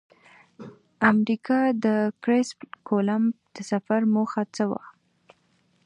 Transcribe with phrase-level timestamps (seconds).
[1.11, 1.87] امریکا ته د
[2.23, 4.81] کرسف کولمب د سفر موخه څه وه؟